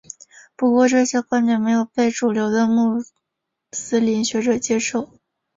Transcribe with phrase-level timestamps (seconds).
[0.55, 3.03] 不过这些观点没有被主流的穆
[3.71, 5.11] 斯林学者接受。